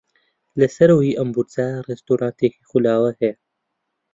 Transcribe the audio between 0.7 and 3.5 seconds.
سەرەوەی ئەم بورجە ڕێستۆرانتێکی خولاوە هەیە.